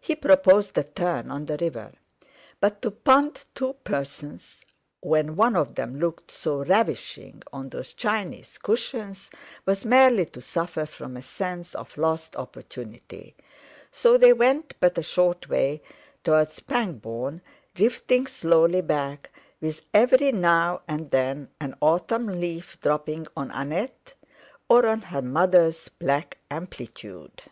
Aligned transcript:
He 0.00 0.16
proposed 0.16 0.78
a 0.78 0.84
turn 0.84 1.30
on 1.30 1.44
the 1.44 1.58
river. 1.58 1.92
But 2.60 2.80
to 2.80 2.90
punt 2.90 3.44
two 3.54 3.74
persons 3.84 4.62
when 5.00 5.36
one 5.36 5.54
of 5.54 5.74
them 5.74 6.00
looked 6.00 6.30
so 6.30 6.64
ravishing 6.64 7.42
on 7.52 7.68
those 7.68 7.92
Chinese 7.92 8.56
cushions 8.56 9.30
was 9.66 9.84
merely 9.84 10.24
to 10.24 10.40
suffer 10.40 10.86
from 10.86 11.14
a 11.14 11.20
sense 11.20 11.74
of 11.74 11.98
lost 11.98 12.36
opportunity; 12.36 13.36
so 13.92 14.16
they 14.16 14.32
went 14.32 14.80
but 14.80 14.96
a 14.96 15.02
short 15.02 15.50
way 15.50 15.82
towards 16.24 16.60
Pangbourne, 16.60 17.42
drifting 17.74 18.26
slowly 18.26 18.80
back, 18.80 19.30
with 19.60 19.82
every 19.92 20.32
now 20.32 20.80
and 20.88 21.10
then 21.10 21.50
an 21.60 21.76
autumn 21.82 22.28
leaf 22.28 22.78
dropping 22.80 23.26
on 23.36 23.50
Annette 23.50 24.14
or 24.70 24.86
on 24.86 25.02
her 25.02 25.20
mother's 25.20 25.90
black 25.90 26.38
amplitude. 26.50 27.42